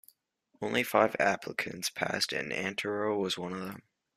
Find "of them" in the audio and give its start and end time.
3.53-3.83